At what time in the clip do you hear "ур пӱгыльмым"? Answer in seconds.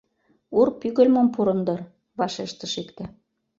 0.59-1.27